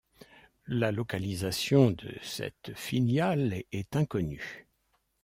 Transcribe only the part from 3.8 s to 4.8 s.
inconnue.